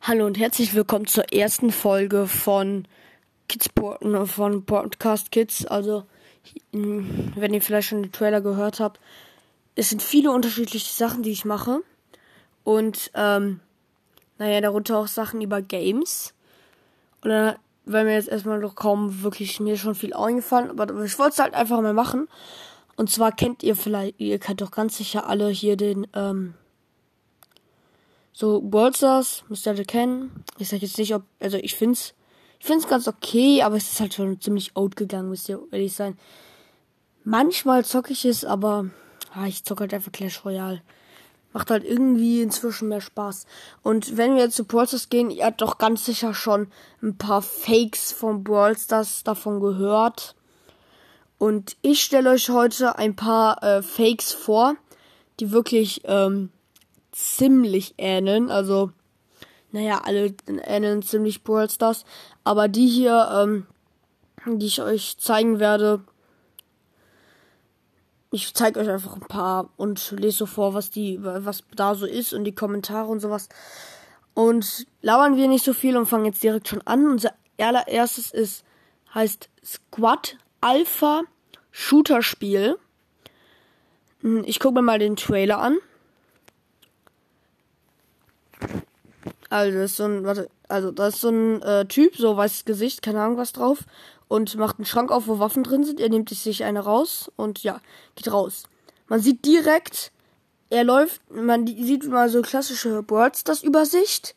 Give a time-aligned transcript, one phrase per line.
[0.00, 2.86] Hallo und herzlich willkommen zur ersten Folge von
[3.48, 5.66] Kids von Podcast Kids.
[5.66, 6.04] Also,
[6.72, 9.00] wenn ihr vielleicht schon den Trailer gehört habt,
[9.74, 11.82] es sind viele unterschiedliche Sachen, die ich mache.
[12.64, 13.60] Und, ähm,
[14.38, 16.32] naja, darunter auch Sachen über Games.
[17.22, 21.18] Und dann, weil mir jetzt erstmal noch kaum wirklich mir schon viel eingefallen, aber ich
[21.18, 22.28] wollte es halt einfach mal machen.
[22.96, 26.54] Und zwar kennt ihr vielleicht, ihr kennt doch ganz sicher alle hier den, ähm,
[28.38, 30.44] so, Ballstars müsst ihr alle kennen.
[30.58, 32.14] Ich sag jetzt nicht, ob, also ich find's,
[32.60, 35.92] ich find's ganz okay, aber es ist halt schon ziemlich out gegangen, müsst ihr ehrlich
[35.92, 36.16] sein.
[37.24, 38.90] Manchmal zocke ich es, aber
[39.34, 40.82] ah, ich zocke halt einfach Clash Royale.
[41.52, 43.44] Macht halt irgendwie inzwischen mehr Spaß.
[43.82, 46.68] Und wenn wir jetzt zu Brawl Stars gehen, ihr habt doch ganz sicher schon
[47.02, 50.36] ein paar Fakes von Brawl Stars davon gehört.
[51.38, 54.76] Und ich stelle euch heute ein paar äh, Fakes vor,
[55.40, 56.50] die wirklich ähm,
[57.12, 58.50] ziemlich ähneln.
[58.50, 58.92] Also,
[59.72, 62.04] naja, alle ähneln ziemlich Brawl Stars.
[62.44, 63.66] Aber die hier, ähm,
[64.46, 66.00] die ich euch zeigen werde,
[68.30, 72.06] ich zeige euch einfach ein paar und lese so vor, was die, was da so
[72.06, 73.48] ist und die Kommentare und sowas.
[74.34, 77.06] Und labern wir nicht so viel und fangen jetzt direkt schon an.
[77.06, 78.64] Unser allererstes ist,
[79.14, 81.22] heißt Squad Alpha
[81.70, 82.78] Shooter Spiel.
[84.20, 85.78] Hm, ich gucke mir mal den Trailer an.
[89.50, 92.64] Also, das ist so ein, warte, also, da ist so ein äh, Typ, so weißes
[92.64, 93.84] Gesicht, keine Ahnung was drauf,
[94.28, 96.00] und macht einen Schrank auf, wo Waffen drin sind.
[96.00, 97.80] Er nimmt sich eine raus und ja,
[98.14, 98.64] geht raus.
[99.06, 100.12] Man sieht direkt,
[100.70, 104.34] er läuft, man sieht mal so klassische Words, das Übersicht.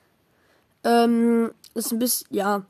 [0.83, 2.65] Ähm, ist ein bisschen, ja,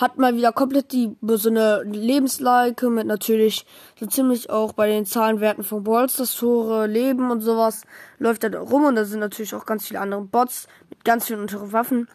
[0.00, 3.66] hat mal wieder komplett die so eine Lebenslike mit natürlich
[3.98, 7.82] so ziemlich auch bei den Zahlenwerten von Balls das Tore, Leben und sowas
[8.18, 11.40] läuft da rum und da sind natürlich auch ganz viele andere Bots mit ganz vielen
[11.40, 12.08] unteren Waffen.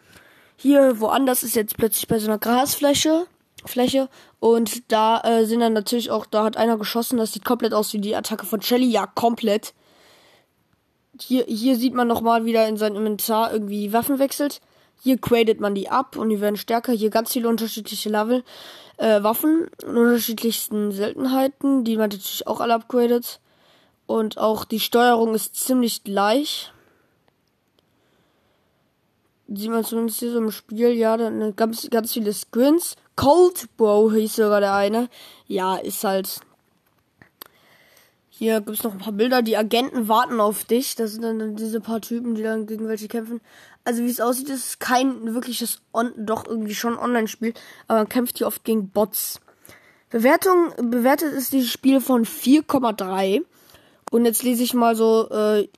[0.56, 3.26] Hier woanders ist jetzt plötzlich bei so einer Grasfläche
[3.64, 4.08] Fläche
[4.40, 7.92] und da äh, sind dann natürlich auch da hat einer geschossen, das sieht komplett aus
[7.92, 9.74] wie die Attacke von Shelly, ja komplett.
[11.20, 14.60] Hier hier sieht man noch mal wieder in seinem Inventar irgendwie Waffen wechselt.
[15.02, 16.92] Hier gradet man die ab und die werden stärker.
[16.92, 18.42] Hier ganz viele unterschiedliche Level,
[18.96, 23.40] äh, Waffen in unterschiedlichsten Seltenheiten, die man natürlich auch alle upgradet.
[24.06, 26.72] Und auch die Steuerung ist ziemlich gleich.
[29.48, 32.96] Sieht man zumindest hier so im Spiel, ja, dann ganz, ganz viele Skins.
[33.14, 35.08] Cold Bow hieß sogar der eine.
[35.46, 36.40] Ja, ist halt
[38.38, 39.40] hier gibt's noch ein paar Bilder.
[39.40, 40.94] Die Agenten warten auf dich.
[40.94, 43.40] Das sind dann diese paar Typen, die dann gegen welche kämpfen.
[43.86, 47.54] Also wie es aussieht, ist es kein wirkliches On doch irgendwie schon Online-Spiel,
[47.86, 49.40] aber man kämpft hier oft gegen Bots.
[50.10, 53.44] Bewertung bewertet ist dieses Spiel von 4,3
[54.10, 55.68] und jetzt lese ich mal so äh,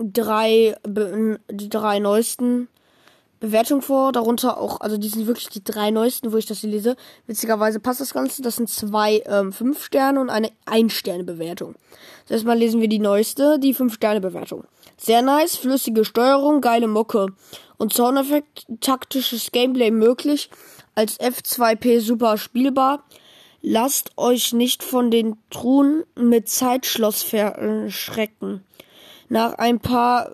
[0.00, 2.66] drei die drei neuesten
[3.40, 6.70] Bewertung vor, darunter auch, also die sind wirklich die drei neuesten, wo ich das hier
[6.70, 6.96] lese.
[7.26, 11.76] Witzigerweise passt das Ganze, das sind zwei ähm, 5 Sterne und eine 1 Sterne Bewertung.
[12.26, 14.64] Zuerst mal lesen wir die neueste, die 5 Sterne Bewertung.
[14.96, 17.28] Sehr nice, flüssige Steuerung, geile Mucke
[17.76, 20.50] und Soundeffekt, taktisches Gameplay möglich,
[20.96, 23.04] als F2P super spielbar.
[23.62, 28.64] Lasst euch nicht von den Truhen mit Zeitschloss verschrecken.
[29.28, 30.30] Nach ein paar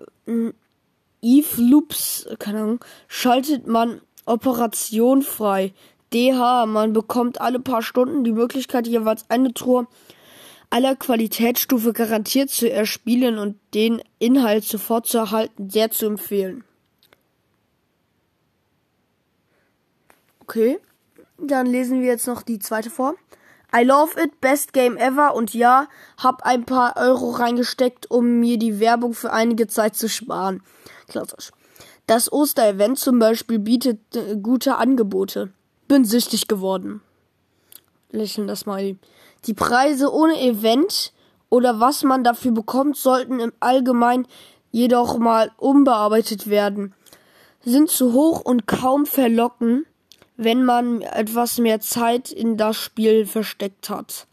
[1.25, 5.73] Eve Loops, keine Ahnung, schaltet man Operation frei.
[6.13, 9.87] DH, man bekommt alle paar Stunden die Möglichkeit, jeweils eine Tour
[10.69, 16.63] aller Qualitätsstufe garantiert zu erspielen und den Inhalt sofort zu erhalten, sehr zu empfehlen.
[20.41, 20.77] Okay,
[21.39, 23.15] dann lesen wir jetzt noch die zweite vor.
[23.75, 25.87] I love it, best game ever und ja,
[26.17, 30.63] hab ein paar Euro reingesteckt, um mir die Werbung für einige Zeit zu sparen.
[31.07, 31.51] Klassisch.
[32.07, 35.51] Das Osterevent zum Beispiel bietet äh, gute Angebote.
[35.87, 37.01] Bin süchtig geworden.
[38.11, 38.95] Lächeln das mal.
[39.45, 41.11] Die Preise ohne Event
[41.49, 44.27] oder was man dafür bekommt, sollten im Allgemeinen
[44.71, 46.93] jedoch mal umbearbeitet werden.
[47.63, 49.85] Sind zu hoch und kaum verlocken,
[50.37, 54.27] wenn man etwas mehr Zeit in das Spiel versteckt hat.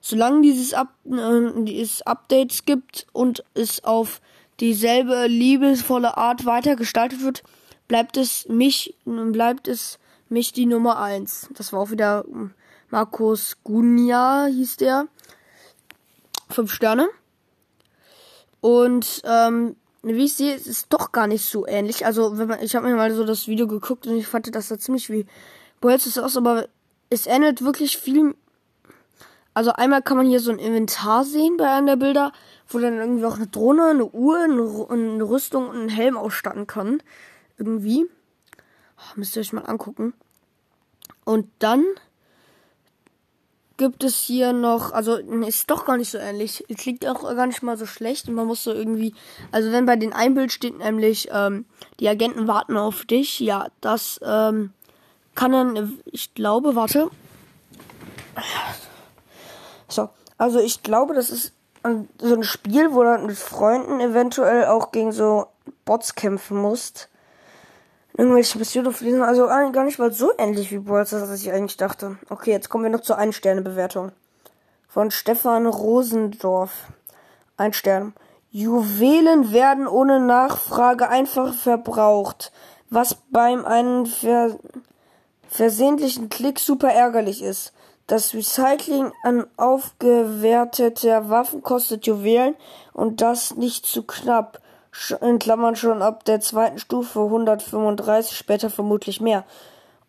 [0.00, 4.20] Solange dieses Up äh, es Updates gibt und es auf
[4.60, 7.42] dieselbe liebevolle Art weitergestaltet wird,
[7.88, 11.48] bleibt es mich, bleibt es mich die Nummer eins.
[11.54, 12.52] Das war auch wieder hm,
[12.90, 15.08] Markus Gunia, hieß der.
[16.48, 17.08] Fünf Sterne.
[18.60, 19.76] Und ähm,
[20.16, 22.06] wie ich sehe, es ist doch gar nicht so ähnlich.
[22.06, 24.68] Also, wenn man, ich habe mir mal so das Video geguckt und ich fand das
[24.68, 25.26] da ziemlich wie
[25.80, 26.68] Boyets aus, aber
[27.10, 28.34] es ändert wirklich viel.
[29.54, 32.32] Also einmal kann man hier so ein Inventar sehen bei einem der Bilder
[32.68, 37.02] wo dann irgendwie auch eine Drohne, eine Uhr, eine, Rüstung und einen Helm ausstatten kann.
[37.56, 38.06] Irgendwie.
[39.16, 40.12] Müsst ihr euch mal angucken.
[41.24, 41.84] Und dann
[43.78, 46.64] gibt es hier noch, also ist doch gar nicht so ähnlich.
[46.68, 48.28] Es liegt auch gar nicht mal so schlecht.
[48.28, 49.14] Man muss so irgendwie,
[49.50, 51.64] also wenn bei den Einbild steht nämlich, ähm,
[51.98, 54.72] die Agenten warten auf dich, ja, das ähm,
[55.34, 57.10] kann dann, ich glaube, warte.
[59.88, 61.52] So, also ich glaube, das ist
[62.20, 65.46] so ein Spiel, wo du mit Freunden eventuell auch gegen so
[65.84, 67.08] Bots kämpfen musst
[68.18, 69.22] irgendwelche Missionen fließen.
[69.22, 72.18] Also gar nicht mal so ähnlich wie Brawl Stars, als ich eigentlich dachte.
[72.28, 74.12] Okay, jetzt kommen wir noch zur Ein-Sterne-Bewertung.
[74.88, 76.72] Von Stefan Rosendorf.
[77.56, 78.12] Ein Stern.
[78.50, 82.52] Juwelen werden ohne Nachfrage einfach verbraucht,
[82.90, 84.58] was beim einen ver
[85.50, 87.72] versehentlichen Klick super ärgerlich ist.
[88.06, 92.54] Das Recycling an aufgewerteter Waffen kostet Juwelen
[92.92, 94.60] und das nicht zu knapp
[95.20, 99.44] in Klammern schon ab der zweiten Stufe 135, später vermutlich mehr.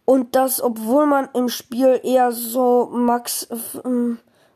[0.05, 3.47] Und das, obwohl man im Spiel eher so max,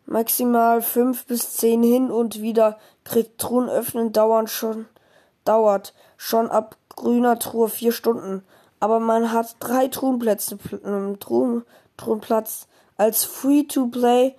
[0.05, 3.39] maximal 5 bis 10 hin und wieder kriegt.
[3.39, 4.87] Truhen öffnen dauern schon,
[5.45, 8.43] dauert schon ab grüner Truhe 4 Stunden.
[8.79, 11.63] Aber man hat drei Truhenplätze, äh, Truhen,
[11.97, 12.67] Truhenplatz.
[12.97, 14.35] Als Free-to-Play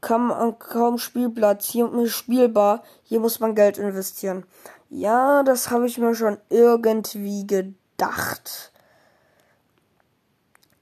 [0.00, 1.66] kann man kaum Spielplatz.
[1.70, 2.82] Hier spielbar.
[3.04, 4.44] Hier muss man Geld investieren.
[4.88, 8.72] Ja, das habe ich mir schon irgendwie gedacht.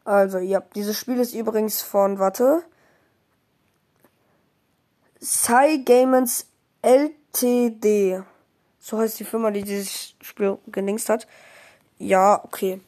[0.04, 2.62] Also, ja, dieses Spiel ist übrigens von, warte.
[5.22, 6.46] Cygamens
[6.82, 8.22] LTD.
[8.78, 11.26] So heißt die Firma, die dieses Spiel gelinkt hat.
[11.98, 12.82] Ja, okay.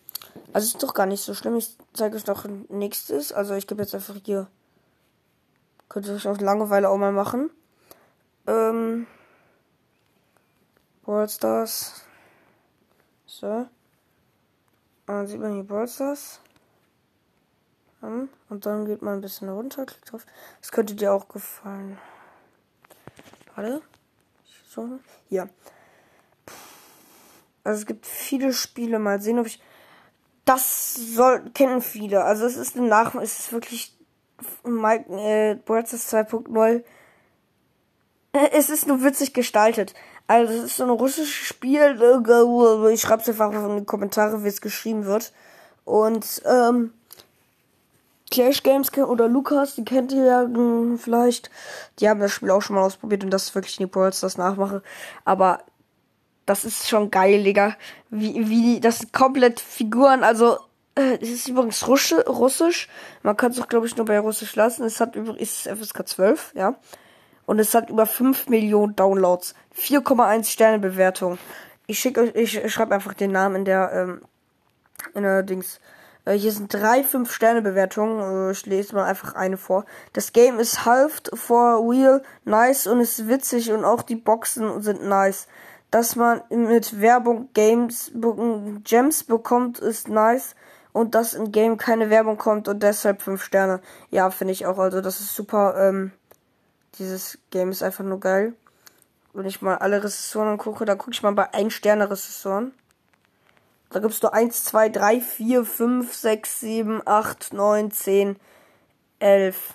[0.52, 1.56] Also ist doch gar nicht so schlimm.
[1.56, 3.32] Ich zeige euch noch nächstes.
[3.32, 4.48] Also ich gebe jetzt einfach hier.
[5.88, 7.50] Könnt ihr euch auf Langeweile auch mal machen.
[8.46, 9.06] Ähm.
[11.06, 12.02] Brawl Stars.
[13.26, 13.68] So.
[15.06, 16.40] dann sieht man hier Brawl Stars.
[18.00, 20.26] Und dann geht man ein bisschen runter, klickt drauf.
[20.60, 21.96] Das könnte dir auch gefallen.
[23.54, 23.82] Warte.
[24.68, 24.98] So.
[25.28, 25.48] Hier.
[27.62, 28.98] Also es gibt viele Spiele.
[28.98, 29.62] Mal sehen, ob ich.
[30.44, 32.24] Das soll kennen viele.
[32.24, 33.14] Also es ist ein Nach.
[33.14, 33.96] Es ist wirklich
[34.64, 36.84] Mike, äh, Brawl Stars 2.0.
[38.52, 39.94] Es ist nur witzig gestaltet.
[40.28, 41.96] Also, es ist so ein russisches Spiel.
[42.92, 45.32] Ich schreibe es einfach in die Kommentare, wie es geschrieben wird.
[45.84, 46.92] Und, ähm,
[48.30, 51.50] Clash Games oder Lukas, die kennt ihr ja hm, vielleicht.
[52.00, 54.36] Die haben das Spiel auch schon mal ausprobiert und das ist wirklich die Balls, das
[54.36, 54.82] nachmache.
[55.24, 55.60] Aber
[56.44, 57.76] das ist schon geil, Digga.
[58.10, 60.58] Wie, wie, das sind komplett Figuren, also,
[60.96, 62.88] äh, es ist übrigens Russisch.
[63.22, 64.84] Man kann es auch, glaube ich, nur bei Russisch lassen.
[64.84, 66.76] Es hat übrigens FSK 12, ja
[67.46, 69.54] und es hat über 5 Millionen Downloads.
[69.78, 71.38] 4,1 Sterne Bewertung.
[71.86, 74.20] Ich schicke euch, ich schreibe einfach den Namen in der, ähm,
[75.14, 75.80] in der Dings.
[76.24, 78.48] Äh, hier sind drei 5 Sterne Bewertungen.
[78.48, 79.86] Äh, ich lese mal einfach eine vor.
[80.12, 85.04] Das Game ist halved for real, nice und ist witzig und auch die Boxen sind
[85.04, 85.46] nice.
[85.92, 88.10] Dass man mit Werbung Games
[88.82, 90.56] Gems bekommt, ist nice.
[90.92, 93.80] Und dass in Game keine Werbung kommt und deshalb 5 Sterne.
[94.10, 94.78] Ja, finde ich auch.
[94.78, 95.76] Also das ist super.
[95.78, 96.10] Ähm,
[96.98, 98.54] dieses Game ist einfach nur geil.
[99.32, 102.72] Wenn ich mal alle Ressourcen angucke, dann gucke ich mal bei 1 Sterne Ressourcen.
[103.90, 108.36] Da gibt's nur 1, 2, 3, 4, 5, 6, 7, 8, 9, 10,
[109.18, 109.74] 11.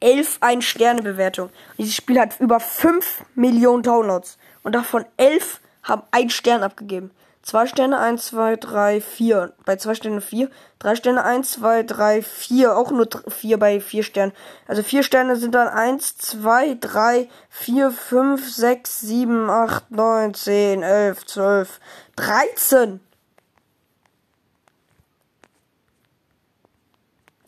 [0.00, 1.50] 11 1 Sterne Bewertung.
[1.76, 4.38] Dieses Spiel hat über 5 Millionen Downloads.
[4.62, 7.10] Und davon 11 haben 1 Stern abgegeben.
[7.48, 9.54] 2 Sterne, 1, 2, 3, 4.
[9.64, 10.50] Bei 2 Sternen 4.
[10.80, 12.76] 3 Sterne, 1, 2, 3, 4.
[12.76, 14.34] Auch nur 4 bei 4 Sternen.
[14.66, 20.82] Also 4 Sterne sind dann 1, 2, 3, 4, 5, 6, 7, 8, 9, 10,
[20.82, 21.80] 11, 12,
[22.16, 23.00] 13.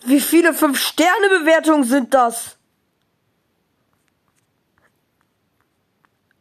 [0.07, 2.57] Wie viele 5 Sterne Bewertungen sind das?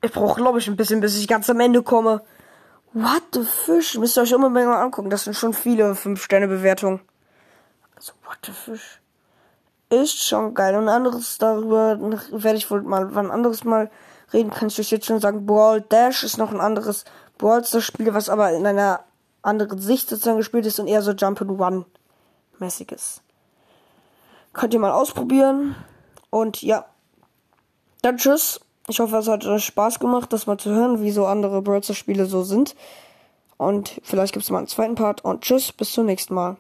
[0.02, 2.24] Ich brauche, glaube ich, ein bisschen, bis ich ganz am Ende komme.
[2.94, 3.98] What the fish?
[3.98, 5.10] Müsst ihr euch unbedingt mal angucken.
[5.10, 7.02] Das sind schon viele 5-Sterne-Bewertungen.
[7.96, 9.00] Also, what the fish?
[9.90, 10.76] Ist schon geil.
[10.76, 13.92] Und anderes darüber werde ich wohl mal wann anderes mal
[14.34, 14.52] reden.
[14.52, 15.46] Kann ich euch jetzt schon sagen.
[15.46, 17.06] Brawl Dash ist noch ein anderes
[17.38, 19.02] Brawl Stars Spiel, was aber in einer
[19.42, 21.86] anderen Sicht sozusagen gespielt ist und eher so Jump and One
[22.60, 23.22] mäßiges.
[24.54, 25.76] Könnt ihr mal ausprobieren.
[26.30, 26.86] Und ja.
[28.02, 28.60] Dann tschüss.
[28.90, 31.96] Ich hoffe, es hat euch Spaß gemacht, das mal zu hören, wie so andere Birds
[31.96, 32.76] Spiele so sind.
[33.58, 35.24] Und vielleicht gibt es mal einen zweiten Part.
[35.24, 36.58] Und tschüss, bis zum nächsten Mal.